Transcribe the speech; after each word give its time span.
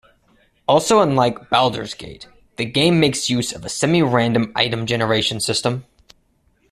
Also 0.67 0.99
unlike 0.99 1.51
"Baldur's 1.51 1.93
Gate", 1.93 2.27
the 2.57 2.65
game 2.65 2.99
makes 2.99 3.29
use 3.29 3.53
of 3.53 3.63
a 3.63 3.69
semi-random 3.69 4.51
item 4.55 4.87
generation 4.87 5.39
system. 5.39 5.85